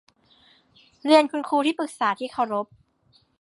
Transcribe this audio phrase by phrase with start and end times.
[1.03, 2.67] เรียนคุณครูที่ปรึกษาที่เคารพ